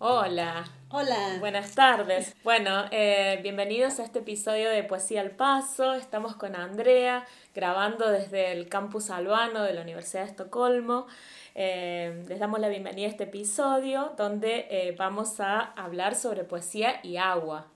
Hola. 0.00 0.64
Hola. 0.90 1.38
Buenas 1.40 1.74
tardes. 1.74 2.36
Bueno, 2.44 2.84
eh, 2.92 3.40
bienvenidos 3.42 3.98
a 3.98 4.04
este 4.04 4.20
episodio 4.20 4.70
de 4.70 4.84
Poesía 4.84 5.22
al 5.22 5.32
Paso. 5.32 5.94
Estamos 5.94 6.36
con 6.36 6.54
Andrea 6.54 7.26
grabando 7.52 8.08
desde 8.08 8.52
el 8.52 8.68
campus 8.68 9.10
albano 9.10 9.64
de 9.64 9.74
la 9.74 9.82
Universidad 9.82 10.22
de 10.22 10.28
Estocolmo. 10.28 11.08
Eh, 11.56 12.22
les 12.28 12.38
damos 12.38 12.60
la 12.60 12.68
bienvenida 12.68 13.08
a 13.08 13.10
este 13.10 13.24
episodio 13.24 14.12
donde 14.16 14.68
eh, 14.70 14.94
vamos 14.96 15.40
a 15.40 15.58
hablar 15.58 16.14
sobre 16.14 16.44
poesía 16.44 17.00
y 17.02 17.16
agua. 17.16 17.66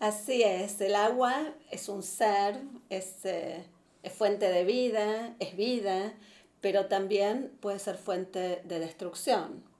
Así 0.00 0.42
es, 0.42 0.78
el 0.82 0.94
agua 0.94 1.54
es 1.70 1.88
un 1.88 2.02
ser, 2.02 2.60
es, 2.90 3.24
es 3.24 4.12
fuente 4.12 4.50
de 4.50 4.64
vida, 4.64 5.34
es 5.38 5.56
vida, 5.56 6.12
pero 6.60 6.88
también 6.88 7.56
puede 7.60 7.78
ser 7.78 7.96
fuente 7.96 8.60
de 8.64 8.80
destrucción. 8.80 9.73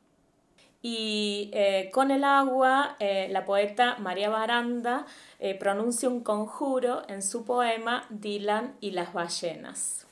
Y 0.86 1.48
eh, 1.54 1.88
con 1.94 2.10
el 2.10 2.24
agua, 2.24 2.96
eh, 3.00 3.28
la 3.30 3.46
poeta 3.46 3.96
María 4.00 4.28
Baranda 4.28 5.06
eh, 5.38 5.54
pronuncia 5.54 6.10
un 6.10 6.20
conjuro 6.20 7.04
en 7.08 7.22
su 7.22 7.46
poema 7.46 8.04
Dylan 8.10 8.76
y 8.82 8.90
las 8.90 9.14
ballenas. 9.14 10.06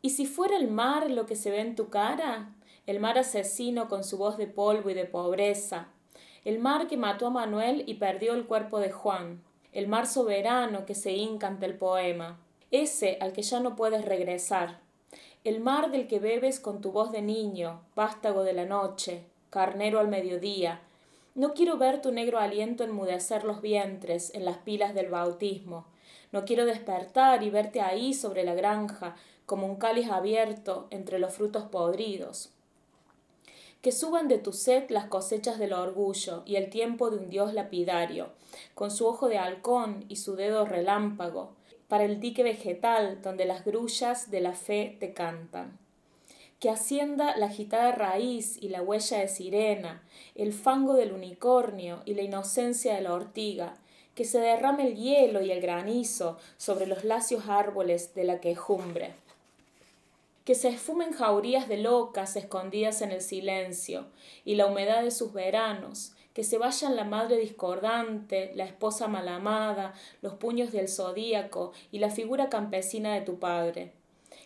¿Y 0.00 0.10
si 0.10 0.26
fuera 0.26 0.56
el 0.56 0.68
mar 0.68 1.08
lo 1.12 1.26
que 1.26 1.36
se 1.36 1.52
ve 1.52 1.60
en 1.60 1.76
tu 1.76 1.90
cara? 1.90 2.48
El 2.88 2.98
mar 2.98 3.18
asesino 3.18 3.88
con 3.88 4.02
su 4.02 4.18
voz 4.18 4.36
de 4.36 4.48
polvo 4.48 4.90
y 4.90 4.94
de 4.94 5.04
pobreza. 5.04 5.86
El 6.44 6.58
mar 6.58 6.88
que 6.88 6.96
mató 6.96 7.28
a 7.28 7.30
Manuel 7.30 7.84
y 7.86 7.94
perdió 7.94 8.34
el 8.34 8.46
cuerpo 8.46 8.80
de 8.80 8.90
Juan. 8.90 9.40
El 9.70 9.86
mar 9.86 10.08
soberano 10.08 10.86
que 10.86 10.96
se 10.96 11.12
hinca 11.12 11.46
ante 11.46 11.66
el 11.66 11.78
poema. 11.78 12.40
Ese 12.72 13.18
al 13.20 13.32
que 13.32 13.42
ya 13.42 13.60
no 13.60 13.76
puedes 13.76 14.04
regresar 14.04 14.80
el 15.44 15.58
mar 15.58 15.90
del 15.90 16.06
que 16.06 16.20
bebes 16.20 16.60
con 16.60 16.80
tu 16.80 16.92
voz 16.92 17.10
de 17.10 17.20
niño, 17.20 17.80
vástago 17.96 18.44
de 18.44 18.52
la 18.52 18.64
noche, 18.64 19.24
carnero 19.50 19.98
al 19.98 20.06
mediodía. 20.06 20.80
No 21.34 21.52
quiero 21.52 21.78
ver 21.78 22.00
tu 22.00 22.12
negro 22.12 22.38
aliento 22.38 22.84
enmudecer 22.84 23.42
los 23.42 23.60
vientres 23.60 24.32
en 24.34 24.44
las 24.44 24.58
pilas 24.58 24.94
del 24.94 25.08
bautismo. 25.08 25.84
No 26.30 26.44
quiero 26.44 26.64
despertar 26.64 27.42
y 27.42 27.50
verte 27.50 27.80
ahí 27.80 28.14
sobre 28.14 28.44
la 28.44 28.54
granja, 28.54 29.16
como 29.44 29.66
un 29.66 29.76
cáliz 29.76 30.08
abierto 30.10 30.86
entre 30.90 31.18
los 31.18 31.34
frutos 31.34 31.64
podridos. 31.64 32.50
Que 33.80 33.90
suban 33.90 34.28
de 34.28 34.38
tu 34.38 34.52
sed 34.52 34.90
las 34.90 35.06
cosechas 35.06 35.58
del 35.58 35.72
orgullo 35.72 36.42
y 36.46 36.54
el 36.54 36.70
tiempo 36.70 37.10
de 37.10 37.16
un 37.16 37.30
dios 37.30 37.52
lapidario, 37.52 38.28
con 38.76 38.92
su 38.92 39.08
ojo 39.08 39.28
de 39.28 39.38
halcón 39.38 40.04
y 40.08 40.16
su 40.16 40.36
dedo 40.36 40.64
relámpago, 40.66 41.50
para 41.92 42.04
el 42.04 42.20
dique 42.20 42.42
vegetal 42.42 43.20
donde 43.20 43.44
las 43.44 43.66
grullas 43.66 44.30
de 44.30 44.40
la 44.40 44.54
fe 44.54 44.96
te 44.98 45.12
cantan. 45.12 45.78
Que 46.58 46.70
ascienda 46.70 47.36
la 47.36 47.48
agitada 47.48 47.92
raíz 47.92 48.56
y 48.62 48.70
la 48.70 48.80
huella 48.80 49.18
de 49.18 49.28
sirena, 49.28 50.02
el 50.34 50.54
fango 50.54 50.94
del 50.94 51.12
unicornio 51.12 52.00
y 52.06 52.14
la 52.14 52.22
inocencia 52.22 52.94
de 52.94 53.02
la 53.02 53.12
ortiga, 53.12 53.74
que 54.14 54.24
se 54.24 54.40
derrame 54.40 54.86
el 54.86 54.96
hielo 54.96 55.42
y 55.42 55.50
el 55.50 55.60
granizo 55.60 56.38
sobre 56.56 56.86
los 56.86 57.04
lacios 57.04 57.46
árboles 57.46 58.14
de 58.14 58.24
la 58.24 58.40
quejumbre. 58.40 59.12
Que 60.46 60.54
se 60.54 60.70
esfumen 60.70 61.12
jaurías 61.12 61.68
de 61.68 61.76
locas 61.76 62.36
escondidas 62.36 63.02
en 63.02 63.12
el 63.12 63.20
silencio 63.20 64.06
y 64.46 64.54
la 64.54 64.64
humedad 64.64 65.02
de 65.02 65.10
sus 65.10 65.34
veranos, 65.34 66.14
que 66.34 66.44
se 66.44 66.58
vayan 66.58 66.96
la 66.96 67.04
madre 67.04 67.36
discordante, 67.36 68.52
la 68.54 68.64
esposa 68.64 69.08
malamada, 69.08 69.94
los 70.22 70.34
puños 70.34 70.72
del 70.72 70.88
zodíaco 70.88 71.72
y 71.90 71.98
la 71.98 72.10
figura 72.10 72.48
campesina 72.48 73.14
de 73.14 73.20
tu 73.20 73.38
padre. 73.38 73.92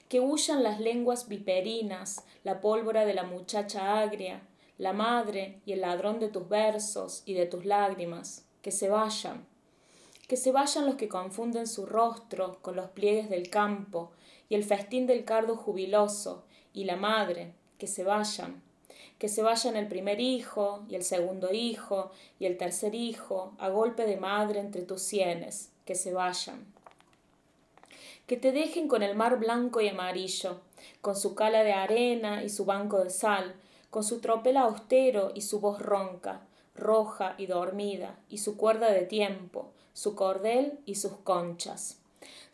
Que 0.09 0.20
huyan 0.20 0.62
las 0.62 0.81
lenguas 0.81 1.29
viperinas, 1.29 2.25
la 2.45 2.61
pólvora 2.61 3.05
de 3.05 3.14
la 3.14 3.25
muchacha 3.25 4.01
agria, 4.01 4.42
la 4.79 4.92
madre 4.92 5.61
y 5.64 5.73
el 5.73 5.80
ladrón 5.80 6.19
de 6.19 6.29
tus 6.29 6.48
versos 6.48 7.23
y 7.25 7.35
de 7.35 7.46
tus 7.46 7.64
lágrimas. 7.64 8.45
Que 8.63 8.73
se 8.73 8.89
vayan. 8.89 9.46
Que 10.27 10.36
se 10.36 10.51
vayan 10.51 10.86
los 10.86 10.96
que 10.96 11.08
confunden 11.08 11.69
su 11.69 11.86
rostro 11.86 12.58
con 12.63 12.75
los 12.75 12.91
pliegues 12.91 13.30
del 13.30 13.48
campo 13.48 14.11
y 14.48 14.57
el 14.57 14.64
festín 14.64 15.07
del 15.07 15.25
cardo 15.25 15.57
jubiloso, 15.57 16.45
y 16.73 16.85
la 16.85 16.96
madre, 16.96 17.55
que 17.79 17.86
se 17.86 18.05
vayan 18.05 18.65
que 19.18 19.28
se 19.28 19.42
vayan 19.42 19.77
el 19.77 19.88
primer 19.88 20.20
hijo 20.20 20.84
y 20.88 20.94
el 20.94 21.02
segundo 21.02 21.52
hijo 21.52 22.10
y 22.38 22.46
el 22.46 22.56
tercer 22.56 22.94
hijo 22.94 23.54
a 23.58 23.68
golpe 23.68 24.04
de 24.04 24.16
madre 24.16 24.60
entre 24.60 24.82
tus 24.82 25.02
sienes, 25.02 25.70
que 25.84 25.94
se 25.94 26.12
vayan. 26.12 26.66
Que 28.27 28.36
te 28.36 28.52
dejen 28.52 28.88
con 28.88 29.02
el 29.02 29.14
mar 29.16 29.38
blanco 29.38 29.80
y 29.80 29.88
amarillo, 29.88 30.60
con 31.00 31.16
su 31.16 31.34
cala 31.34 31.62
de 31.62 31.72
arena 31.72 32.42
y 32.44 32.50
su 32.50 32.64
banco 32.64 33.02
de 33.02 33.10
sal, 33.10 33.54
con 33.88 34.04
su 34.04 34.20
tropel 34.20 34.56
austero 34.56 35.33
y 35.34 35.42
su 35.42 35.60
voz 35.60 35.80
ronca, 35.80 36.42
roja 36.74 37.34
y 37.38 37.46
dormida, 37.46 38.18
y 38.28 38.38
su 38.38 38.56
cuerda 38.56 38.90
de 38.90 39.02
tiempo, 39.02 39.70
su 39.94 40.14
cordel 40.14 40.78
y 40.84 40.96
sus 40.96 41.12
conchas 41.12 42.00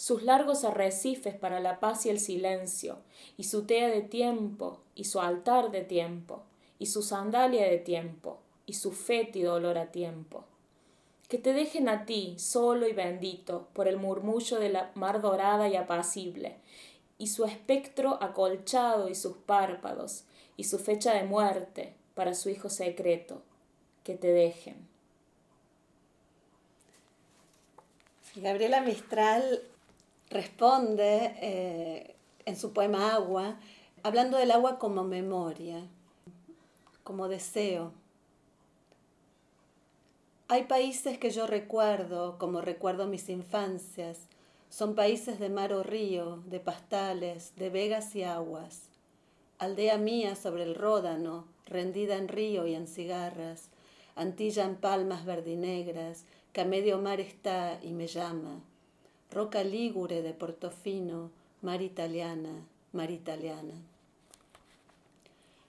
sus 0.02 0.24
largos 0.24 0.64
arrecifes 0.64 1.36
para 1.36 1.60
la 1.60 1.78
paz 1.78 2.06
y 2.06 2.10
el 2.10 2.18
silencio, 2.18 2.98
y 3.36 3.44
su 3.44 3.66
tea 3.66 3.86
de 3.86 4.02
tiempo, 4.02 4.80
y 4.96 5.04
su 5.04 5.20
altar 5.20 5.70
de 5.70 5.82
tiempo, 5.82 6.42
y 6.82 6.86
su 6.86 7.04
sandalia 7.04 7.68
de 7.68 7.78
tiempo, 7.78 8.40
y 8.66 8.72
su 8.72 8.90
fétido 8.90 9.54
olor 9.54 9.78
a 9.78 9.92
tiempo. 9.92 10.42
Que 11.28 11.38
te 11.38 11.52
dejen 11.52 11.88
a 11.88 12.06
ti, 12.06 12.34
solo 12.40 12.88
y 12.88 12.92
bendito, 12.92 13.68
por 13.72 13.86
el 13.86 13.98
murmullo 13.98 14.58
de 14.58 14.68
la 14.68 14.90
mar 14.96 15.20
dorada 15.20 15.68
y 15.68 15.76
apacible, 15.76 16.56
y 17.18 17.28
su 17.28 17.44
espectro 17.44 18.20
acolchado 18.20 19.08
y 19.08 19.14
sus 19.14 19.36
párpados, 19.36 20.24
y 20.56 20.64
su 20.64 20.80
fecha 20.80 21.14
de 21.14 21.22
muerte 21.22 21.94
para 22.16 22.34
su 22.34 22.48
hijo 22.48 22.68
secreto. 22.68 23.42
Que 24.02 24.16
te 24.16 24.32
dejen. 24.32 24.74
Gabriela 28.34 28.80
Mistral 28.80 29.62
responde 30.30 31.32
eh, 31.40 32.16
en 32.44 32.56
su 32.56 32.72
poema 32.72 33.14
Agua, 33.14 33.60
hablando 34.02 34.36
del 34.36 34.50
agua 34.50 34.80
como 34.80 35.04
memoria 35.04 35.86
como 37.04 37.28
deseo. 37.28 37.92
Hay 40.48 40.64
países 40.64 41.18
que 41.18 41.30
yo 41.30 41.46
recuerdo 41.46 42.38
como 42.38 42.60
recuerdo 42.60 43.06
mis 43.06 43.28
infancias. 43.28 44.28
Son 44.68 44.94
países 44.94 45.38
de 45.38 45.48
mar 45.48 45.72
o 45.72 45.82
río, 45.82 46.42
de 46.46 46.60
pastales, 46.60 47.54
de 47.56 47.70
vegas 47.70 48.14
y 48.14 48.22
aguas. 48.22 48.88
Aldea 49.58 49.96
mía 49.96 50.34
sobre 50.36 50.64
el 50.64 50.74
Ródano, 50.74 51.46
rendida 51.66 52.16
en 52.16 52.28
río 52.28 52.66
y 52.66 52.74
en 52.74 52.86
cigarras. 52.86 53.70
Antilla 54.14 54.64
en 54.64 54.76
palmas 54.76 55.24
verdinegras, 55.24 56.24
que 56.52 56.60
a 56.60 56.64
medio 56.64 56.98
mar 56.98 57.20
está 57.20 57.78
y 57.82 57.92
me 57.92 58.06
llama. 58.06 58.60
Roca 59.30 59.64
lígure 59.64 60.20
de 60.20 60.34
Portofino, 60.34 61.30
mar 61.62 61.80
italiana, 61.80 62.66
mar 62.92 63.10
italiana. 63.10 63.74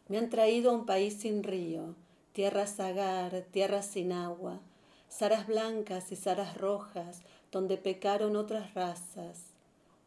Me 0.07 0.17
han 0.17 0.29
traído 0.29 0.71
a 0.71 0.73
un 0.73 0.85
país 0.85 1.15
sin 1.21 1.43
río, 1.43 1.95
tierra 2.33 2.67
sagar, 2.67 3.45
tierra 3.51 3.81
sin 3.81 4.11
agua, 4.11 4.59
zaras 5.09 5.47
blancas 5.47 6.11
y 6.11 6.15
zaras 6.15 6.57
rojas, 6.57 7.21
donde 7.51 7.77
pecaron 7.77 8.35
otras 8.35 8.73
razas, 8.73 9.45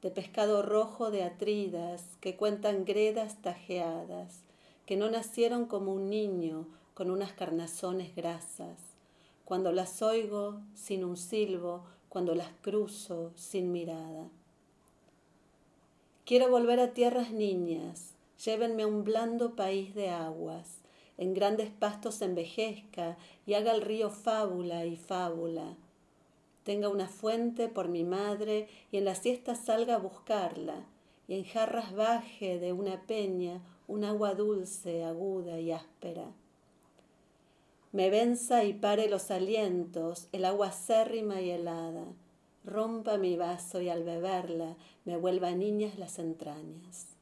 de 0.03 0.11
pescado 0.11 0.63
rojo 0.63 1.11
de 1.11 1.23
atridas 1.23 2.05
que 2.21 2.37
cuentan 2.37 2.85
gredas 2.85 3.41
tajeadas, 3.41 4.43
que 4.85 4.97
no 4.97 5.11
nacieron 5.11 5.65
como 5.67 5.95
un 5.95 6.11
niño 6.11 6.67
con 6.95 7.11
unas 7.11 7.33
carnazones 7.33 8.15
grasas. 8.15 8.79
Cuando 9.45 9.73
las 9.73 10.03
oigo 10.03 10.61
sin 10.75 11.05
un 11.05 11.17
silbo, 11.17 11.85
cuando 12.09 12.35
las 12.35 12.51
cruzo 12.63 13.33
sin 13.35 13.73
mirada. 13.73 14.29
Quiero 16.25 16.51
volver 16.51 16.81
a 16.81 16.93
tierras 16.93 17.31
niñas, 17.31 18.16
Llévenme 18.45 18.83
a 18.83 18.87
un 18.87 19.05
blando 19.05 19.57
país 19.57 19.95
de 19.95 20.11
aguas, 20.11 20.79
en 21.19 21.33
grandes 21.33 21.71
pastos 21.71 22.21
envejezca 22.21 23.17
y 23.47 23.55
haga 23.55 23.73
el 23.73 23.81
río 23.81 24.11
fábula 24.11 24.85
y 24.85 24.97
fábula. 24.97 25.77
Tenga 26.65 26.89
una 26.89 27.09
fuente 27.09 27.69
por 27.69 27.89
mi 27.89 28.05
madre 28.05 28.69
y 28.93 28.99
en 28.99 29.05
la 29.05 29.15
siesta 29.15 29.55
salga 29.55 29.95
a 29.95 29.99
buscarla, 29.99 30.85
y 31.29 31.35
en 31.35 31.45
jarras 31.45 31.95
baje 31.95 32.59
de 32.59 32.73
una 32.73 33.03
peña 33.03 33.63
un 33.89 34.05
agua 34.05 34.35
dulce, 34.35 35.05
aguda 35.05 35.61
y 35.61 35.73
áspera. 35.73 36.33
Me 37.93 38.11
venza 38.11 38.65
y 38.65 38.75
pare 38.75 39.09
los 39.09 39.31
alientos, 39.31 40.29
el 40.33 40.45
agua 40.45 40.69
acérrima 40.69 41.41
y 41.41 41.51
helada. 41.51 42.05
Rompa 42.65 43.17
mi 43.17 43.37
vaso 43.37 43.81
y 43.81 43.89
al 43.89 44.03
beberla 44.03 44.77
me 45.05 45.17
vuelva 45.17 45.53
niñas 45.53 45.99
las 45.99 46.19
entrañas. 46.19 47.16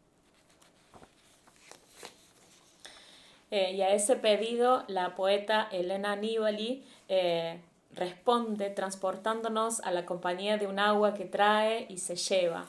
Eh, 3.56 3.74
y 3.74 3.82
a 3.82 3.94
ese 3.94 4.16
pedido 4.16 4.82
la 4.88 5.14
poeta 5.14 5.68
Elena 5.70 6.16
Nibali 6.16 6.82
eh, 7.08 7.60
responde 7.92 8.68
transportándonos 8.68 9.78
a 9.82 9.92
la 9.92 10.04
compañía 10.04 10.58
de 10.58 10.66
un 10.66 10.80
agua 10.80 11.14
que 11.14 11.24
trae 11.24 11.86
y 11.88 11.98
se 11.98 12.16
lleva 12.16 12.66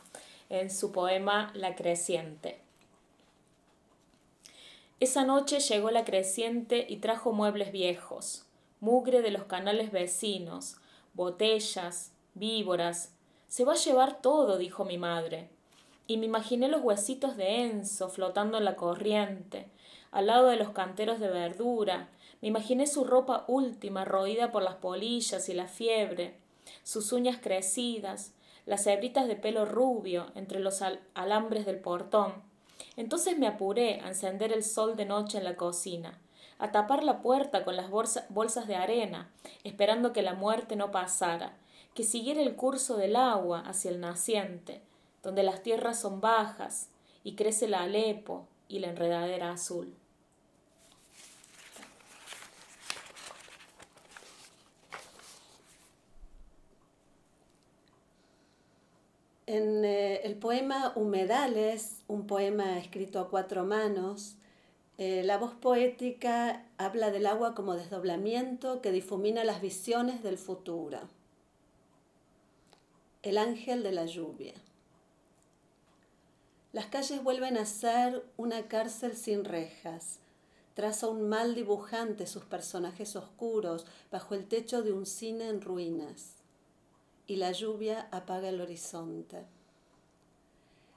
en 0.48 0.70
su 0.70 0.92
poema 0.92 1.50
La 1.56 1.74
Creciente. 1.76 2.60
Esa 5.00 5.26
noche 5.26 5.60
llegó 5.60 5.90
la 5.90 6.06
creciente 6.06 6.86
y 6.88 6.98
trajo 6.98 7.32
muebles 7.32 7.72
viejos, 7.72 8.46
mugre 8.80 9.24
de 9.24 9.32
los 9.32 9.46
canales 9.46 9.92
vecinos, 9.92 10.78
botellas, 11.16 12.12
víboras. 12.36 13.12
Se 13.48 13.66
va 13.66 13.74
a 13.74 13.78
llevar 13.78 14.22
todo, 14.22 14.60
dijo 14.60 14.86
mi 14.86 15.00
madre. 15.00 15.50
Y 16.06 16.18
me 16.18 16.28
imaginé 16.28 16.68
los 16.68 16.84
huesitos 16.84 17.38
de 17.38 17.64
Enzo 17.64 18.08
flotando 18.10 18.60
en 18.60 18.66
la 18.66 18.76
corriente, 18.76 19.66
al 20.15 20.27
lado 20.27 20.47
de 20.47 20.56
los 20.56 20.69
canteros 20.69 21.19
de 21.19 21.27
verdura. 21.27 22.07
Me 22.41 22.47
imaginé 22.47 22.88
su 22.88 23.03
ropa 23.03 23.44
última, 23.50 24.06
roída 24.06 24.50
por 24.50 24.63
las 24.63 24.75
polillas 24.75 25.50
y 25.50 25.53
la 25.53 25.67
fiebre, 25.67 26.38
sus 26.83 27.12
uñas 27.12 27.38
crecidas, 27.41 28.31
las 28.65 28.88
hebritas 28.88 29.27
de 29.27 29.35
pelo 29.35 29.65
rubio 29.65 30.27
entre 30.33 30.62
los 30.62 30.81
alambres 31.15 31.65
del 31.65 31.79
portón. 31.79 32.31
Entonces 32.95 33.38
me 33.38 33.45
apuré 33.45 34.00
a 34.00 34.07
encender 34.07 34.53
el 34.53 34.63
sol 34.63 34.95
de 34.95 35.03
noche 35.03 35.38
en 35.38 35.44
la 35.44 35.57
cocina, 35.57 36.17
a 36.59 36.71
tapar 36.71 37.03
la 37.03 37.21
puerta 37.21 37.65
con 37.65 37.75
las 37.75 37.89
bolsas 37.89 38.67
de 38.67 38.75
arena, 38.77 39.29
esperando 39.65 40.13
que 40.13 40.21
la 40.21 40.33
muerte 40.33 40.77
no 40.77 40.91
pasara, 40.91 41.57
que 41.94 42.03
siguiera 42.03 42.41
el 42.41 42.56
curso 42.56 42.95
del 42.95 43.17
agua 43.17 43.59
hacia 43.67 43.91
el 43.91 44.00
naciente, 44.00 44.81
donde 45.23 45.44
las 45.44 45.62
tierras 45.62 46.00
son 46.00 46.21
bajas 46.21 46.88
y 47.25 47.35
crece 47.35 47.67
la 47.67 47.81
Alepo 47.81 48.47
y 48.69 48.79
la 48.79 48.88
enredadera 48.88 49.51
azul. 49.51 49.94
En 59.47 59.86
eh, 59.86 60.21
el 60.24 60.36
poema 60.38 60.92
Humedales, 60.95 62.01
un 62.07 62.25
poema 62.25 62.80
escrito 62.80 63.19
a 63.19 63.30
cuatro 63.30 63.63
manos, 63.63 64.38
eh, 64.97 65.21
la 65.24 65.38
voz 65.38 65.53
poética 65.53 66.65
habla 66.80 67.12
del 67.12 67.27
agua 67.27 67.53
como 67.53 67.75
desdoblamiento 67.75 68.81
que 68.81 68.92
difumina 68.92 69.44
las 69.44 69.62
visiones 69.62 70.24
del 70.24 70.39
futuro. 70.39 70.97
El 73.21 73.38
ángel 73.38 73.83
de 73.83 73.92
la 73.92 74.06
lluvia. 74.06 74.56
Las 76.74 76.88
calles 76.88 77.24
vuelven 77.24 77.57
a 77.57 77.65
ser 77.65 78.25
una 78.38 78.68
cárcel 78.68 79.15
sin 79.15 79.45
rejas. 79.45 80.18
Traza 80.74 81.07
un 81.07 81.30
mal 81.30 81.53
dibujante 81.53 82.25
sus 82.25 82.45
personajes 82.45 83.15
oscuros 83.15 83.86
bajo 84.12 84.33
el 84.33 84.48
techo 84.48 84.81
de 84.81 84.91
un 84.91 85.06
cine 85.06 85.50
en 85.50 85.62
ruinas 85.62 86.35
y 87.27 87.38
la 87.38 87.51
lluvia 87.51 88.07
apaga 88.12 88.50
el 88.50 88.62
horizonte. 88.62 89.45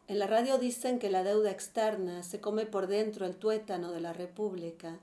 En 0.09 0.19
la 0.19 0.27
radio 0.27 0.59
dicen 0.59 0.99
que 0.99 1.11
la 1.11 1.23
deuda 1.23 1.51
externa 1.51 2.23
se 2.23 2.41
come 2.41 2.67
por 2.67 2.87
dentro 2.87 3.27
el 3.27 3.37
tuétano 3.37 3.93
de 3.93 4.01
la 4.01 4.13
República. 4.13 4.99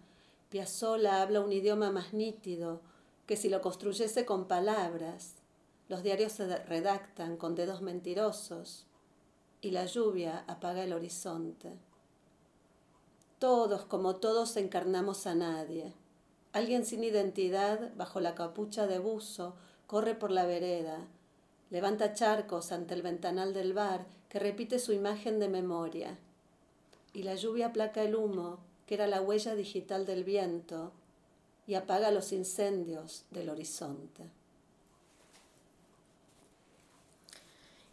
Piazzolla 0.50 1.22
habla 1.22 1.42
un 1.42 1.51
idioma 1.51 1.92
más 1.92 2.13
nítido 2.13 2.81
que 3.27 3.38
si 3.38 3.50
lo 3.50 3.62
construyese 3.62 4.25
con 4.25 4.48
palabras. 4.48 5.36
Los 5.89 6.01
diarios 6.01 6.31
se 6.31 6.57
redactan 6.63 7.38
con 7.38 7.56
dedos 7.56 7.81
mentirosos 7.81 8.86
y 9.62 9.72
la 9.72 9.86
lluvia 9.86 10.44
apaga 10.48 10.83
el 10.83 10.94
horizonte. 10.94 11.74
Todos, 13.39 13.86
como 13.86 14.16
todos, 14.16 14.57
encarnamos 14.57 15.27
a 15.27 15.36
nadie. 15.36 15.94
Alguien 16.54 16.86
sin 16.86 17.04
identidad, 17.04 17.94
bajo 17.95 18.19
la 18.22 18.33
capucha 18.33 18.88
de 18.88 18.98
buzo, 18.98 19.56
corre 19.88 20.16
por 20.16 20.31
la 20.31 20.45
vereda, 20.45 21.07
levanta 21.69 22.13
charcos 22.13 22.71
ante 22.71 22.94
el 22.94 23.01
ventanal 23.01 23.53
del 23.53 23.73
bar 23.73 24.06
que 24.29 24.39
repite 24.39 24.79
su 24.79 24.94
imagen 24.94 25.39
de 25.39 25.50
memoria, 25.50 26.17
y 27.13 27.23
la 27.23 27.35
lluvia 27.35 27.67
aplaca 27.67 28.01
el 28.01 28.15
humo, 28.15 28.59
que 28.85 28.95
era 28.95 29.07
la 29.07 29.21
huella 29.21 29.56
digital 29.56 30.06
del 30.06 30.23
viento, 30.23 30.91
y 31.67 31.75
apaga 31.75 32.12
los 32.12 32.31
incendios 32.31 33.25
del 33.31 33.50
horizonte. 33.50 34.23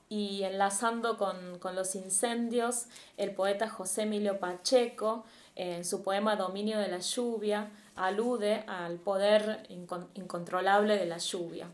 Y 0.09 0.43
enlazando 0.43 1.17
con, 1.17 1.59
los 1.75 1.95
incendios, 1.95 2.87
el 3.17 3.35
poeta 3.35 3.71
José 3.71 4.03
Emilio 4.03 4.39
Pacheco, 4.39 5.25
en 5.55 5.85
su 5.85 6.03
poema 6.03 6.37
Dominio 6.37 6.79
de 6.79 6.89
la 6.89 6.99
lluvia, 6.99 7.71
alude 7.95 8.65
al 8.67 8.99
poder 8.99 9.67
incontrolable 10.15 10.99
de 10.99 11.07
la 11.07 11.19
lluvia. 11.19 11.71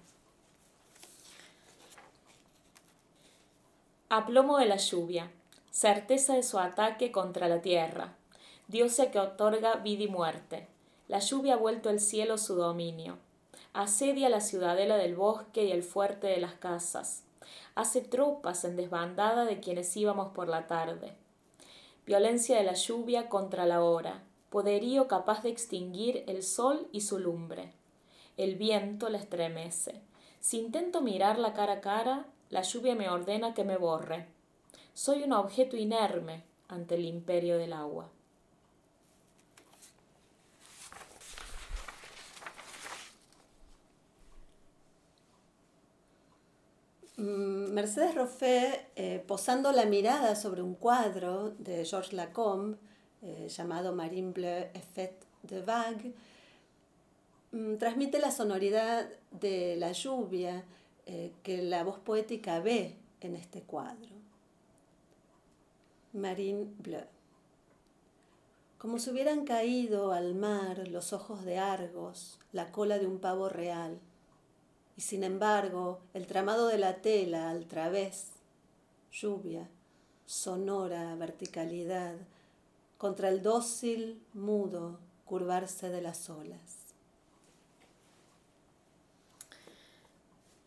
Aplomo 4.11 4.57
de 4.57 4.65
la 4.65 4.79
lluvia, 4.79 5.31
certeza 5.71 6.33
de 6.35 6.43
su 6.43 6.59
ataque 6.59 7.13
contra 7.13 7.47
la 7.47 7.61
tierra, 7.61 8.15
diosa 8.67 9.11
que 9.11 9.19
otorga 9.19 9.75
vida 9.75 10.05
y 10.05 10.09
muerte. 10.09 10.67
La 11.09 11.19
lluvia 11.19 11.55
ha 11.55 11.57
vuelto 11.59 11.91
el 11.91 12.01
cielo 12.01 12.39
su 12.39 12.55
dominio. 12.55 13.19
Asedia 13.75 14.31
la 14.31 14.41
ciudadela 14.41 14.97
del 14.97 15.15
bosque 15.15 15.67
y 15.67 15.73
el 15.73 15.83
fuerte 15.83 16.27
de 16.27 16.39
las 16.39 16.55
casas. 16.55 17.25
Hace 17.75 18.01
tropas 18.01 18.65
en 18.65 18.77
desbandada 18.77 19.45
de 19.45 19.61
quienes 19.61 19.95
íbamos 19.95 20.31
por 20.33 20.49
la 20.49 20.67
tarde. 20.67 21.13
Violencia 22.07 22.57
de 22.57 22.65
la 22.65 22.73
lluvia 22.73 23.29
contra 23.29 23.67
la 23.67 23.83
hora, 23.83 24.23
poderío 24.49 25.07
capaz 25.07 25.43
de 25.43 25.51
extinguir 25.51 26.25
el 26.29 26.43
sol 26.43 26.89
y 26.93 27.03
su 27.03 27.19
lumbre. 27.19 27.73
El 28.39 28.55
viento 28.55 29.11
la 29.11 29.19
estremece. 29.19 30.01
Si 30.49 30.57
intento 30.57 31.03
mirarla 31.03 31.53
cara 31.53 31.75
a 31.75 31.81
cara, 31.83 32.25
la 32.49 32.63
lluvia 32.63 32.95
me 32.95 33.11
ordena 33.11 33.53
que 33.53 33.65
me 33.65 33.77
borre. 33.77 34.29
Soy 34.95 35.23
un 35.23 35.35
objeto 35.35 35.77
inerme 35.77 36.43
ante 36.69 36.95
el 36.95 37.05
imperio 37.05 37.59
del 37.59 37.75
agua. 37.75 38.09
Mm, 47.19 47.75
Mercedes 47.75 48.15
Roffé, 48.15 48.87
eh, 48.97 49.23
posando 49.27 49.71
la 49.73 49.85
mirada 49.85 50.35
sobre 50.35 50.63
un 50.63 50.75
cuadro 50.77 51.51
de 51.59 51.85
Georges 51.85 52.15
Lacombe 52.15 52.79
eh, 53.21 53.49
llamado 53.51 53.95
Marine 53.95 54.33
Bleu 54.33 54.71
Effet 54.73 55.13
de 55.43 55.61
Vague, 55.61 56.15
mm, 57.53 57.77
transmite 57.77 58.19
la 58.19 58.31
sonoridad 58.31 59.09
de 59.31 59.77
la 59.77 59.93
lluvia, 59.93 60.65
eh, 61.07 61.33
que 61.43 61.63
la 61.63 61.85
voz 61.85 61.99
poética 61.99 62.61
ve 62.61 62.97
en 63.21 63.35
este 63.35 63.63
cuadro. 63.63 64.15
Marine 66.13 66.67
Bleu. 66.79 67.07
Como 68.79 68.99
si 68.99 69.11
hubieran 69.11 69.45
caído 69.45 70.13
al 70.13 70.35
mar 70.35 70.87
los 70.89 71.13
ojos 71.13 71.45
de 71.45 71.59
Argos, 71.59 72.39
la 72.53 72.71
cola 72.71 72.99
de 72.99 73.07
un 73.07 73.19
pavo 73.19 73.49
real, 73.49 73.99
y 74.97 75.01
sin 75.01 75.25
embargo 75.25 76.01
el 76.15 76.27
tramado 76.27 76.69
de 76.69 76.79
la 76.79 77.03
tela 77.03 77.51
al 77.51 77.67
través, 77.67 78.29
lluvia, 79.13 79.69
sonora 80.27 81.15
verticalidad, 81.17 82.15
contra 82.99 83.29
el 83.29 83.43
dócil, 83.43 84.21
mudo 84.35 84.99
curvarse 85.25 85.89
de 85.89 86.01
las 86.01 86.29
olas. 86.31 86.78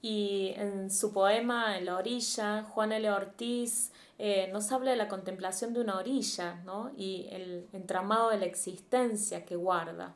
Y 0.02 0.54
en 0.56 0.90
su 0.90 1.14
poema 1.14 1.80
la 1.80 1.98
orilla, 1.98 2.64
Juan 2.64 2.92
L. 2.92 3.12
Ortiz 3.12 3.92
eh, 4.18 4.50
nos 4.52 4.72
habla 4.72 4.92
de 4.92 4.98
la 4.98 5.08
contemplación 5.08 5.74
de 5.74 5.82
una 5.82 5.98
orilla 5.98 6.62
¿no? 6.66 6.92
y 6.96 7.28
el 7.32 7.68
entramado 7.74 8.30
de 8.30 8.38
la 8.38 8.46
existencia 8.46 9.46
que 9.46 9.56
guarda. 9.56 10.14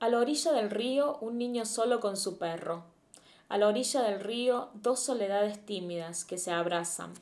A 0.00 0.08
la 0.08 0.18
orilla 0.18 0.52
del 0.52 0.70
río, 0.70 1.18
un 1.20 1.38
niño 1.38 1.64
solo 1.64 2.00
con 2.00 2.16
su 2.16 2.36
perro. 2.36 2.84
A 3.48 3.56
la 3.56 3.68
orilla 3.68 4.02
del 4.02 4.18
río, 4.20 4.70
dos 4.74 4.98
soledades 5.00 5.64
tímidas 5.64 6.24
que 6.24 6.38
se 6.38 6.50
abrazan. 6.50 7.12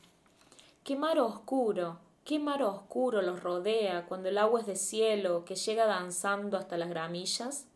Qué 0.83 0.97
mar 0.97 1.19
oscuro, 1.19 1.99
qué 2.25 2.39
mar 2.39 2.63
oscuro 2.63 3.21
los 3.21 3.43
rodea 3.43 4.07
cuando 4.07 4.29
el 4.29 4.39
agua 4.39 4.61
es 4.61 4.67
de 4.67 4.77
cielo 4.77 5.45
que 5.45 5.57
llega 5.57 5.87
danzando 5.87 6.57
hasta 6.57 6.79
las 6.79 6.89
gramillas. 6.89 7.67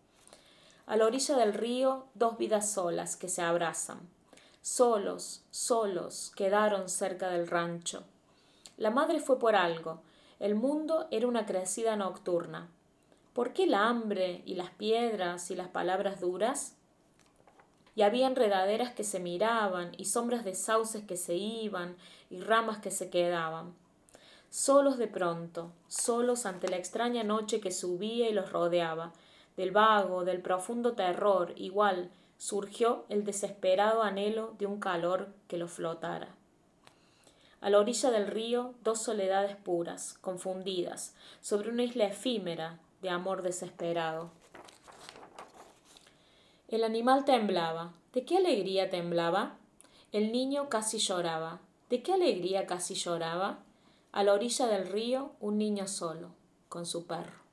A 0.87 0.97
la 0.97 1.07
orilla 1.07 1.37
del 1.37 1.55
río, 1.55 2.05
dos 2.15 2.37
vidas 2.37 2.71
solas 2.71 3.17
que 3.17 3.29
se 3.29 3.41
abrazan. 3.41 4.01
Solos, 4.61 5.43
solos, 5.51 6.33
quedaron 6.37 6.89
cerca 6.89 7.31
del 7.31 7.47
rancho. 7.47 8.05
La 8.77 8.91
madre 8.91 9.21
fue 9.21 9.39
por 9.39 9.57
algo. 9.57 10.03
El 10.41 10.55
mundo 10.55 11.07
era 11.11 11.27
una 11.27 11.47
crecida 11.47 11.97
nocturna. 11.97 12.69
¿Por 13.33 13.53
qué 13.53 13.65
el 13.65 13.75
hambre 13.75 14.43
y 14.45 14.57
las 14.57 14.71
piedras 14.71 15.51
y 15.51 15.57
las 15.57 15.69
palabras 15.69 16.21
duras? 16.21 16.77
Y 17.97 18.03
había 18.03 18.27
enredaderas 18.27 18.93
que 18.93 19.05
se 19.05 19.21
miraban 19.21 19.93
y 19.97 20.05
sombras 20.05 20.45
de 20.45 20.55
sauces 20.55 21.05
que 21.05 21.17
se 21.17 21.35
iban 21.35 21.97
y 22.29 22.41
ramas 22.41 22.79
que 22.79 22.91
se 22.91 23.09
quedaban. 23.09 23.75
Solos 24.51 24.99
de 24.99 25.09
pronto, 25.09 25.73
solos 25.89 26.47
ante 26.47 26.69
la 26.69 26.77
extraña 26.77 27.25
noche 27.25 27.61
que 27.61 27.73
subía 27.73 28.29
y 28.29 28.33
los 28.33 28.53
rodeaba, 28.53 29.13
del 29.57 29.71
vago, 29.71 30.25
del 30.25 30.41
profundo 30.41 30.93
terror, 30.93 31.53
igual, 31.57 32.11
surgió 32.39 33.05
el 33.09 33.25
desesperado 33.25 34.03
anhelo 34.03 34.55
de 34.59 34.67
un 34.67 34.81
calor 34.81 35.29
que 35.49 35.57
lo 35.57 35.69
flotara. 35.69 36.35
A 37.61 37.71
la 37.71 37.79
orilla 37.79 38.11
del 38.11 38.27
río, 38.27 38.75
dos 38.83 39.03
soledades 39.03 39.57
puras, 39.57 40.19
confundidas, 40.21 41.15
sobre 41.41 41.71
una 41.71 41.85
isla 41.85 42.05
efímera 42.05 42.79
de 43.01 43.09
amor 43.09 43.43
desesperado. 43.43 44.31
El 46.69 46.85
animal 46.85 47.25
temblaba. 47.25 47.93
¿De 48.13 48.25
qué 48.25 48.37
alegría 48.37 48.91
temblaba? 48.91 49.57
El 50.13 50.33
niño 50.33 50.69
casi 50.69 50.99
lloraba. 50.99 51.61
¿De 51.89 52.03
qué 52.03 52.13
alegría 52.13 52.67
casi 52.67 52.95
lloraba? 52.95 53.61
A 54.13 54.25
la 54.25 54.35
orilla 54.35 54.67
del 54.67 54.89
río, 54.89 55.33
un 55.41 55.59
niño 55.59 55.89
solo, 55.89 56.31
con 56.69 56.87
su 56.87 57.07
perro. 57.07 57.44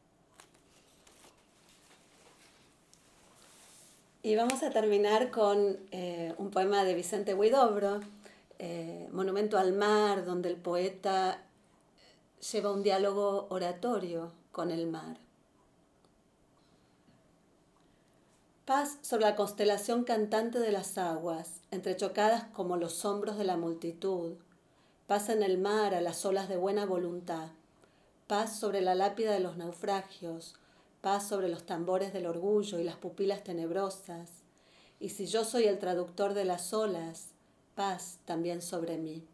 Y 4.24 4.36
vamos 4.36 4.62
a 4.62 4.70
terminar 4.70 5.32
con 5.32 5.80
eh, 5.90 6.36
un 6.38 6.52
poema 6.52 6.84
de 6.84 6.94
Vicente 6.94 7.34
Huidobro, 7.34 8.02
eh, 8.60 9.10
Monumento 9.12 9.58
al 9.58 9.74
Mar, 9.74 10.26
donde 10.26 10.50
el 10.50 10.58
poeta 10.58 11.42
lleva 12.52 12.72
un 12.72 12.84
diálogo 12.84 13.48
oratorio 13.50 14.32
con 14.52 14.70
el 14.70 14.86
mar. 14.86 15.18
Paz 18.66 19.00
sobre 19.02 19.26
la 19.26 19.36
constelación 19.36 20.04
cantante 20.04 20.60
de 20.60 20.72
las 20.72 21.00
aguas, 21.00 21.62
entrechocadas 21.72 22.44
como 22.54 22.78
los 22.78 23.04
hombros 23.06 23.40
de 23.40 23.44
la 23.44 23.58
multitud. 23.58 24.36
Paz 25.08 25.30
en 25.30 25.42
el 25.42 25.58
mar 25.58 25.96
a 25.96 26.02
las 26.02 26.24
olas 26.26 26.48
de 26.48 26.58
buena 26.58 26.86
voluntad. 26.86 27.50
Paz 28.28 28.60
sobre 28.60 28.82
la 28.82 28.94
lápida 28.94 29.34
de 29.34 29.40
los 29.40 29.58
naufragios, 29.58 30.61
paz 31.02 31.28
sobre 31.28 31.50
los 31.50 31.66
tambores 31.66 32.14
del 32.14 32.28
orgullo 32.28 32.80
y 32.80 32.84
las 32.84 32.96
pupilas 32.96 33.44
tenebrosas, 33.44 34.30
y 35.00 35.10
si 35.10 35.26
yo 35.26 35.44
soy 35.44 35.66
el 35.66 35.80
traductor 35.80 36.34
de 36.34 36.46
las 36.46 36.74
olas, 36.74 37.30
paz 37.76 38.20
también 38.26 38.62
sobre 38.62 38.98
mí. 38.98 39.26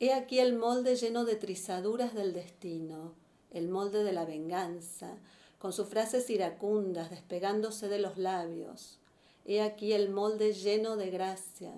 He 0.00 0.12
aquí 0.14 0.38
el 0.38 0.56
molde 0.56 0.96
lleno 0.96 1.24
de 1.24 1.36
trizaduras 1.36 2.14
del 2.14 2.32
destino, 2.32 3.12
el 3.50 3.68
molde 3.68 4.02
de 4.02 4.12
la 4.12 4.24
venganza, 4.24 5.18
con 5.58 5.72
sus 5.72 5.86
frases 5.86 6.28
iracundas 6.30 7.10
despegándose 7.10 7.88
de 7.88 7.98
los 7.98 8.18
labios. 8.18 8.98
He 9.44 9.60
aquí 9.60 9.92
el 9.92 10.10
molde 10.10 10.54
lleno 10.54 10.96
de 10.96 11.10
gracia, 11.10 11.72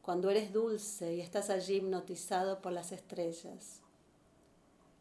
cuando 0.00 0.30
eres 0.30 0.52
dulce 0.52 1.16
y 1.16 1.20
estás 1.20 1.50
allí 1.50 1.76
hipnotizado 1.76 2.62
por 2.62 2.72
las 2.72 2.92
estrellas. 2.92 3.82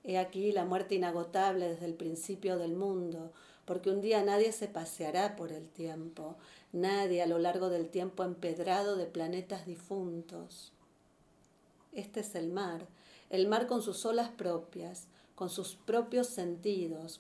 He 0.08 0.20
aquí 0.20 0.52
la 0.52 0.66
muerte 0.66 0.94
inagotable 0.96 1.68
desde 1.68 1.88
el 1.88 1.96
principio 1.96 2.60
del 2.60 2.76
mundo, 2.76 3.32
porque 3.66 3.90
un 3.90 4.02
día 4.02 4.24
nadie 4.24 4.52
se 4.52 4.68
paseará 4.68 5.36
por 5.36 5.52
el 5.52 5.68
tiempo, 5.68 6.36
nadie 6.72 7.24
a 7.24 7.26
lo 7.26 7.40
largo 7.40 7.70
del 7.70 7.90
tiempo 7.90 8.24
empedrado 8.24 8.98
de 8.98 9.08
planetas 9.08 9.66
difuntos. 9.66 10.72
Este 11.92 12.20
es 12.20 12.36
el 12.36 12.52
mar, 12.52 12.86
el 13.32 13.48
mar 13.48 13.66
con 13.66 13.82
sus 13.82 14.06
olas 14.06 14.30
propias, 14.30 15.08
con 15.34 15.50
sus 15.50 15.76
propios 15.76 16.28
sentidos, 16.28 17.20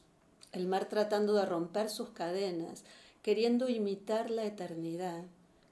el 0.51 0.67
mar 0.67 0.87
tratando 0.87 1.33
de 1.33 1.45
romper 1.45 1.89
sus 1.89 2.09
cadenas, 2.09 2.83
queriendo 3.23 3.67
imitar 3.67 4.29
la 4.29 4.45
eternidad, 4.45 5.23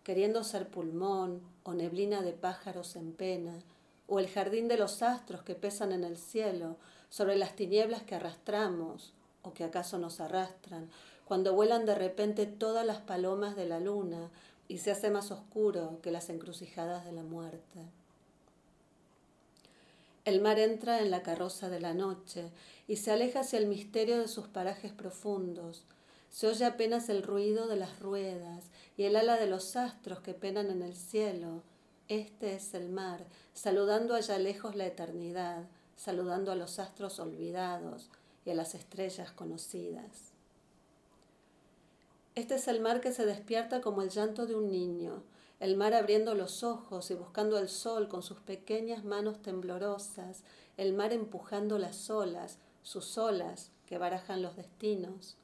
queriendo 0.04 0.44
ser 0.44 0.68
pulmón 0.68 1.42
o 1.62 1.76
neblina 1.76 2.24
de 2.24 2.34
pájaros 2.34 2.96
en 2.96 3.14
pena, 3.14 3.60
o 4.08 4.20
el 4.20 4.28
jardín 4.28 4.68
de 4.68 4.78
los 4.78 5.02
astros 5.04 5.44
que 5.44 5.56
pesan 5.56 5.92
en 5.92 6.04
el 6.04 6.18
cielo, 6.18 6.78
sobre 7.14 7.36
las 7.36 7.56
tinieblas 7.56 8.02
que 8.02 8.16
arrastramos 8.16 9.14
o 9.44 9.54
que 9.54 9.64
acaso 9.64 10.00
nos 10.00 10.20
arrastran, 10.20 10.90
cuando 11.26 11.54
vuelan 11.54 11.86
de 11.86 11.94
repente 11.94 12.48
todas 12.48 12.88
las 12.88 13.02
palomas 13.02 13.56
de 13.56 13.68
la 13.68 13.80
luna 13.80 14.32
y 14.68 14.80
se 14.80 14.90
hace 14.90 15.12
más 15.12 15.30
oscuro 15.30 16.00
que 16.02 16.10
las 16.10 16.30
encrucijadas 16.30 17.06
de 17.06 17.12
la 17.12 17.22
muerte. 17.22 17.82
El 20.26 20.42
mar 20.42 20.58
entra 20.58 21.02
en 21.02 21.12
la 21.12 21.22
carroza 21.22 21.70
de 21.70 21.80
la 21.80 21.94
noche 21.94 22.50
y 22.88 22.96
se 22.96 23.12
aleja 23.12 23.42
hacia 23.42 23.60
el 23.60 23.68
misterio 23.68 24.18
de 24.18 24.28
sus 24.28 24.48
parajes 24.48 24.92
profundos. 24.92 25.84
Se 26.32 26.48
oye 26.48 26.66
apenas 26.66 27.10
el 27.10 27.22
ruido 27.22 27.68
de 27.68 27.76
las 27.76 28.00
ruedas 28.00 28.64
y 28.98 29.04
el 29.04 29.18
ala 29.18 29.36
de 29.36 29.46
los 29.46 29.76
astros 29.76 30.22
que 30.22 30.34
penan 30.34 30.72
en 30.72 30.82
el 30.82 30.96
cielo. 30.96 31.62
Este 32.08 32.56
es 32.56 32.74
el 32.74 32.90
mar, 32.90 33.24
saludando 33.54 34.16
allá 34.16 34.40
lejos 34.40 34.76
la 34.76 34.88
eternidad, 34.88 35.66
saludando 36.04 36.52
a 36.52 36.56
los 36.56 36.80
astros 36.80 37.18
olvidados 37.20 38.10
y 38.46 38.50
a 38.50 38.56
las 38.56 38.76
estrellas 38.76 39.32
conocidas. 39.32 40.34
Este 42.36 42.56
es 42.56 42.68
el 42.68 42.82
mar 42.82 43.00
que 43.00 43.14
se 43.14 43.26
despierta 43.26 43.80
como 43.80 44.02
el 44.02 44.10
llanto 44.10 44.46
de 44.46 44.56
un 44.56 44.70
niño, 44.70 45.24
el 45.62 45.78
mar 45.78 45.94
abriendo 45.94 46.36
los 46.36 46.62
ojos 46.62 47.10
y 47.10 47.14
buscando 47.14 47.58
el 47.58 47.70
sol 47.70 48.10
con 48.10 48.22
sus 48.22 48.40
pequeñas 48.40 49.06
manos 49.06 49.42
temblorosas, 49.42 50.44
el 50.76 50.92
mar 50.92 51.14
empujando 51.14 51.80
las 51.80 52.10
olas, 52.10 52.58
sus 52.82 53.18
olas 53.18 53.72
que 53.86 53.98
barajan 53.98 54.42
los 54.42 54.58
destinos. 54.58 55.38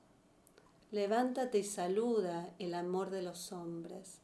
Levántate 0.91 1.59
y 1.59 1.63
saluda 1.63 2.49
el 2.59 2.73
amor 2.73 3.11
de 3.11 3.21
los 3.21 3.53
hombres. 3.53 4.17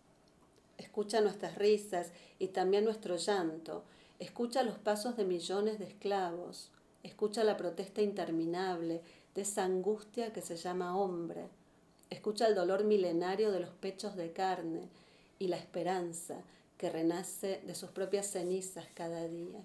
Escucha 0.77 1.21
nuestras 1.21 1.55
risas 1.55 2.11
y 2.39 2.49
también 2.49 2.83
nuestro 2.83 3.15
llanto, 3.15 3.85
Escucha 4.19 4.63
los 4.63 4.77
pasos 4.77 5.17
de 5.17 5.25
millones 5.25 5.79
de 5.79 5.85
esclavos, 5.85 6.69
escucha 7.03 7.43
la 7.43 7.57
protesta 7.57 8.01
interminable 8.01 9.01
de 9.35 9.41
esa 9.41 9.65
angustia 9.65 10.31
que 10.31 10.41
se 10.41 10.55
llama 10.55 10.97
hombre, 10.97 11.49
escucha 12.09 12.47
el 12.47 12.55
dolor 12.55 12.85
milenario 12.85 13.51
de 13.51 13.59
los 13.59 13.71
pechos 13.71 14.15
de 14.15 14.31
carne 14.31 14.87
y 15.37 15.47
la 15.47 15.57
esperanza 15.57 16.37
que 16.77 16.89
renace 16.89 17.61
de 17.65 17.75
sus 17.75 17.89
propias 17.89 18.27
cenizas 18.27 18.85
cada 18.93 19.27
día. 19.27 19.59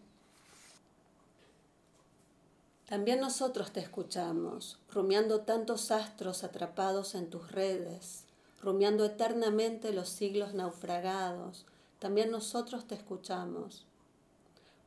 También 2.88 3.20
nosotros 3.20 3.72
te 3.72 3.78
escuchamos, 3.78 4.78
rumiando 4.92 5.42
tantos 5.42 5.92
astros 5.92 6.42
atrapados 6.42 7.14
en 7.14 7.30
tus 7.30 7.52
redes, 7.52 8.24
rumiando 8.60 9.04
eternamente 9.04 9.92
los 9.92 10.08
siglos 10.08 10.54
naufragados. 10.54 11.66
También 12.00 12.32
nosotros 12.32 12.88
te 12.88 12.96
escuchamos, 12.96 13.84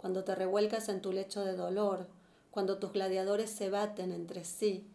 cuando 0.04 0.26
te 0.26 0.36
revuelcas 0.36 0.90
en 0.90 1.02
tu 1.02 1.14
lecho 1.14 1.46
de 1.46 1.56
dolor, 1.56 2.08
cuando 2.52 2.78
tus 2.78 2.92
gladiadores 2.92 3.50
se 3.50 3.70
baten 3.70 4.12
entre 4.12 4.44
sí, 4.44 4.86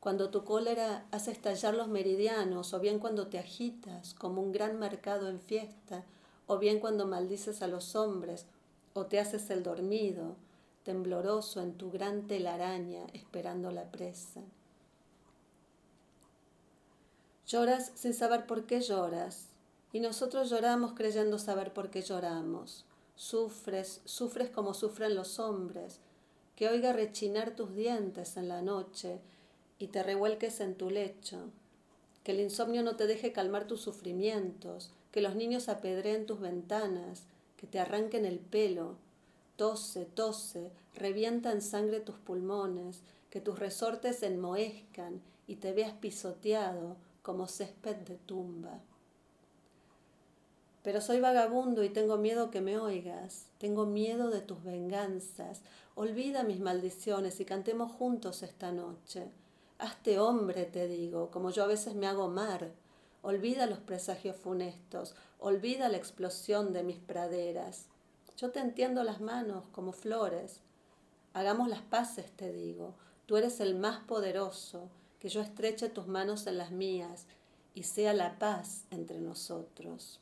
cuando 0.00 0.30
tu 0.30 0.42
cólera 0.42 1.04
hace 1.10 1.32
estallar 1.32 1.74
los 1.74 1.88
meridianos, 1.88 2.72
o 2.72 2.80
bien 2.80 2.98
cuando 2.98 3.26
te 3.26 3.38
agitas 3.38 4.14
como 4.14 4.40
un 4.40 4.52
gran 4.52 4.78
mercado 4.78 5.28
en 5.28 5.38
fiesta, 5.38 6.06
o 6.46 6.56
bien 6.56 6.80
cuando 6.80 7.06
maldices 7.06 7.60
a 7.60 7.68
los 7.68 7.94
hombres, 7.94 8.46
o 8.94 9.04
te 9.04 9.20
haces 9.20 9.50
el 9.50 9.62
dormido, 9.62 10.36
tembloroso 10.82 11.60
en 11.60 11.74
tu 11.74 11.90
gran 11.90 12.26
telaraña 12.26 13.04
esperando 13.12 13.70
la 13.70 13.84
presa. 13.90 14.40
Lloras 17.46 17.92
sin 17.94 18.14
saber 18.14 18.46
por 18.46 18.64
qué 18.64 18.80
lloras, 18.80 19.48
y 19.92 20.00
nosotros 20.00 20.48
lloramos 20.48 20.94
creyendo 20.94 21.38
saber 21.38 21.74
por 21.74 21.90
qué 21.90 22.00
lloramos. 22.00 22.86
Sufres, 23.16 24.02
sufres 24.04 24.50
como 24.50 24.74
sufren 24.74 25.14
los 25.14 25.38
hombres, 25.38 26.00
que 26.54 26.68
oiga 26.68 26.92
rechinar 26.92 27.56
tus 27.56 27.74
dientes 27.74 28.36
en 28.36 28.48
la 28.48 28.62
noche 28.62 29.18
y 29.78 29.88
te 29.88 30.02
revuelques 30.02 30.60
en 30.60 30.74
tu 30.74 30.90
lecho, 30.90 31.50
que 32.24 32.32
el 32.32 32.40
insomnio 32.40 32.82
no 32.82 32.96
te 32.96 33.06
deje 33.06 33.32
calmar 33.32 33.66
tus 33.66 33.80
sufrimientos, 33.80 34.90
que 35.12 35.20
los 35.22 35.34
niños 35.34 35.68
apedreen 35.68 36.26
tus 36.26 36.40
ventanas, 36.40 37.24
que 37.56 37.66
te 37.66 37.78
arranquen 37.78 38.26
el 38.26 38.38
pelo, 38.38 38.96
tose, 39.56 40.04
tose, 40.04 40.70
revienta 40.94 41.52
en 41.52 41.62
sangre 41.62 42.00
tus 42.00 42.16
pulmones, 42.16 43.00
que 43.30 43.40
tus 43.40 43.58
resortes 43.58 44.22
enmohezcan 44.22 45.20
y 45.46 45.56
te 45.56 45.72
veas 45.72 45.92
pisoteado 45.94 46.96
como 47.22 47.48
césped 47.48 47.96
de 47.96 48.16
tumba. 48.16 48.80
Pero 50.86 51.00
soy 51.00 51.18
vagabundo 51.18 51.82
y 51.82 51.88
tengo 51.88 52.16
miedo 52.16 52.52
que 52.52 52.60
me 52.60 52.78
oigas, 52.78 53.46
tengo 53.58 53.86
miedo 53.86 54.30
de 54.30 54.40
tus 54.40 54.62
venganzas. 54.62 55.62
Olvida 55.96 56.44
mis 56.44 56.60
maldiciones 56.60 57.40
y 57.40 57.44
cantemos 57.44 57.90
juntos 57.90 58.44
esta 58.44 58.70
noche. 58.70 59.26
Hazte 59.80 60.20
hombre, 60.20 60.64
te 60.64 60.86
digo, 60.86 61.32
como 61.32 61.50
yo 61.50 61.64
a 61.64 61.66
veces 61.66 61.96
me 61.96 62.06
hago 62.06 62.28
mar. 62.28 62.70
Olvida 63.22 63.66
los 63.66 63.80
presagios 63.80 64.36
funestos, 64.36 65.16
olvida 65.40 65.88
la 65.88 65.96
explosión 65.96 66.72
de 66.72 66.84
mis 66.84 66.98
praderas. 66.98 67.86
Yo 68.36 68.52
te 68.52 68.60
entiendo 68.60 69.02
las 69.02 69.20
manos 69.20 69.64
como 69.72 69.90
flores. 69.90 70.60
Hagamos 71.34 71.68
las 71.68 71.82
paces, 71.82 72.30
te 72.30 72.52
digo. 72.52 72.94
Tú 73.26 73.36
eres 73.36 73.58
el 73.58 73.74
más 73.74 74.04
poderoso, 74.04 74.88
que 75.18 75.30
yo 75.30 75.40
estreche 75.40 75.88
tus 75.88 76.06
manos 76.06 76.46
en 76.46 76.58
las 76.58 76.70
mías 76.70 77.26
y 77.74 77.82
sea 77.82 78.12
la 78.12 78.38
paz 78.38 78.84
entre 78.92 79.20
nosotros. 79.20 80.20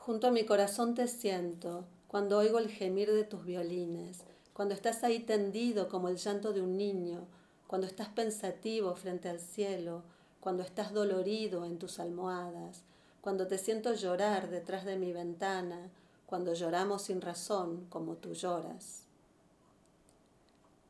Junto 0.00 0.28
a 0.28 0.30
mi 0.30 0.46
corazón 0.46 0.94
te 0.94 1.06
siento 1.06 1.84
cuando 2.08 2.38
oigo 2.38 2.58
el 2.58 2.70
gemir 2.70 3.12
de 3.12 3.22
tus 3.22 3.44
violines, 3.44 4.24
cuando 4.54 4.72
estás 4.72 5.04
ahí 5.04 5.18
tendido 5.18 5.90
como 5.90 6.08
el 6.08 6.16
llanto 6.16 6.54
de 6.54 6.62
un 6.62 6.78
niño, 6.78 7.26
cuando 7.66 7.86
estás 7.86 8.08
pensativo 8.08 8.96
frente 8.96 9.28
al 9.28 9.40
cielo, 9.40 10.02
cuando 10.40 10.62
estás 10.62 10.94
dolorido 10.94 11.66
en 11.66 11.78
tus 11.78 12.00
almohadas, 12.00 12.80
cuando 13.20 13.46
te 13.46 13.58
siento 13.58 13.92
llorar 13.92 14.48
detrás 14.48 14.86
de 14.86 14.96
mi 14.96 15.12
ventana, 15.12 15.90
cuando 16.24 16.54
lloramos 16.54 17.02
sin 17.02 17.20
razón 17.20 17.84
como 17.90 18.14
tú 18.14 18.32
lloras. 18.32 19.02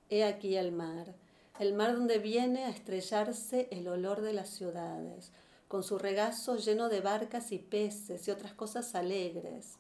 He 0.08 0.22
aquí 0.22 0.56
el 0.56 0.70
mar, 0.70 1.16
el 1.58 1.74
mar 1.74 1.94
donde 1.94 2.18
viene 2.18 2.64
a 2.64 2.70
estrellarse 2.70 3.66
el 3.72 3.88
olor 3.88 4.20
de 4.20 4.34
las 4.34 4.50
ciudades, 4.50 5.32
con 5.70 5.84
su 5.84 6.00
regazo 6.00 6.56
lleno 6.56 6.88
de 6.88 7.00
barcas 7.00 7.52
y 7.52 7.58
peces 7.60 8.26
y 8.26 8.32
otras 8.32 8.52
cosas 8.54 8.96
alegres, 8.96 9.76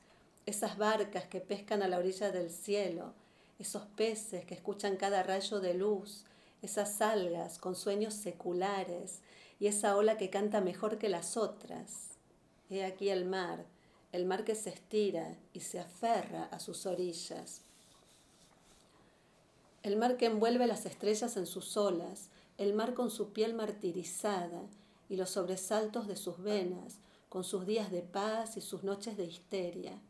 esas 0.46 0.78
barcas 0.78 1.24
que 1.24 1.40
pescan 1.40 1.82
a 1.82 1.88
la 1.88 1.98
orilla 1.98 2.30
del 2.30 2.52
cielo, 2.52 3.12
esos 3.58 3.86
peces 3.96 4.44
que 4.44 4.54
escuchan 4.54 4.96
cada 4.96 5.24
rayo 5.24 5.58
de 5.58 5.74
luz, 5.74 6.22
esas 6.62 7.00
algas 7.02 7.58
con 7.58 7.74
sueños 7.74 8.14
seculares 8.14 9.18
y 9.58 9.66
esa 9.66 9.96
ola 9.96 10.16
que 10.16 10.30
canta 10.30 10.60
mejor 10.60 10.96
que 10.96 11.08
las 11.08 11.36
otras. 11.36 12.10
He 12.70 12.84
aquí 12.84 13.08
el 13.08 13.24
mar, 13.24 13.64
el 14.12 14.26
mar 14.26 14.44
que 14.44 14.54
se 14.54 14.70
estira 14.70 15.34
y 15.52 15.58
se 15.58 15.80
aferra 15.80 16.44
a 16.52 16.60
sus 16.60 16.86
orillas. 16.86 17.62
El 19.82 19.96
mar 19.96 20.16
que 20.16 20.26
envuelve 20.26 20.68
las 20.68 20.86
estrellas 20.86 21.36
en 21.36 21.46
sus 21.46 21.76
olas, 21.76 22.28
el 22.58 22.74
mar 22.74 22.94
con 22.94 23.10
su 23.10 23.32
piel 23.32 23.54
martirizada 23.54 24.62
y 25.10 25.16
los 25.16 25.28
sobresaltos 25.28 26.06
de 26.06 26.16
sus 26.16 26.40
venas, 26.40 27.00
con 27.28 27.44
sus 27.44 27.66
días 27.66 27.90
de 27.90 28.00
paz 28.00 28.56
y 28.56 28.60
sus 28.60 28.84
noches 28.84 29.16
de 29.16 29.26
histeria. 29.26 30.00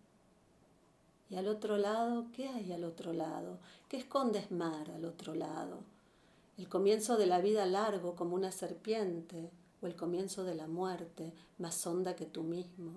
Y 1.30 1.37
al 1.37 1.49
otro 1.49 1.78
lado, 1.78 2.26
¿qué 2.35 2.49
hay 2.49 2.71
al 2.73 2.85
otro 2.85 3.12
lado? 3.12 3.59
¿Qué 3.88 3.97
escondes 3.97 4.50
mar 4.50 4.90
al 4.90 5.07
otro 5.07 5.35
lado? 5.35 5.78
El 6.59 6.69
comienzo 6.69 7.16
de 7.16 7.26
la 7.26 7.40
vida 7.40 7.64
largo 7.64 8.14
como 8.14 8.35
una 8.35 8.52
serpiente, 8.52 9.50
o 9.80 9.87
el 9.87 9.97
comienzo 9.97 10.45
de 10.45 10.54
la 10.54 10.66
muerte, 10.66 11.33
más 11.59 11.87
honda 11.87 12.14
que 12.14 12.26
tú 12.26 12.42
mismo, 12.42 12.92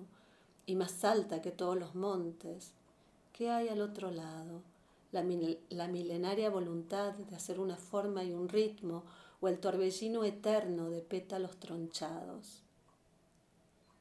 y 0.66 0.76
más 0.76 1.04
alta 1.04 1.40
que 1.40 1.52
todos 1.52 1.78
los 1.78 1.94
montes. 1.94 2.72
¿Qué 3.32 3.50
hay 3.50 3.68
al 3.68 3.80
otro 3.80 4.10
lado? 4.10 4.60
La, 5.12 5.24
la 5.70 5.88
milenaria 5.88 6.50
voluntad 6.50 7.14
de 7.14 7.36
hacer 7.36 7.58
una 7.60 7.76
forma 7.76 8.24
y 8.24 8.32
un 8.32 8.48
ritmo, 8.48 9.04
o 9.44 9.48
el 9.48 9.58
torbellino 9.58 10.24
eterno 10.24 10.88
de 10.88 11.02
pétalos 11.02 11.58
tronchados. 11.58 12.62